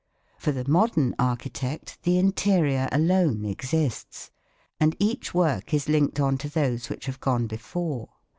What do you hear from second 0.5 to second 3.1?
the modern architect the interior